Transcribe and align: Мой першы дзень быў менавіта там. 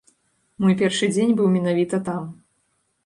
Мой 0.63 0.73
першы 0.79 1.05
дзень 1.15 1.35
быў 1.41 1.47
менавіта 1.59 2.01
там. 2.09 2.23